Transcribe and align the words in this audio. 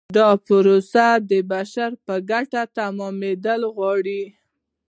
دا 0.17 0.29
پروسه 0.45 1.07
د 1.29 1.31
بشر 1.51 1.91
په 2.05 2.15
ګټه 2.31 2.61
تمامیدل 2.77 3.61
غواړي. 3.75 4.23